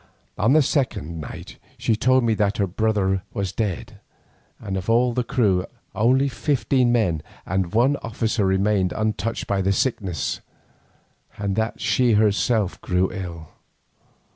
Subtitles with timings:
[0.35, 3.99] On the second night she told me that her brother was dead
[4.59, 9.71] and of all the crew only fifteen men and one officer remained untouched by the
[9.71, 10.41] sickness,
[11.37, 13.49] and that she herself grew ill.